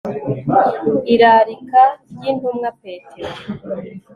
Irarika 1.13 1.81
ryIntumwa 2.11 2.69
Petero 2.81 3.33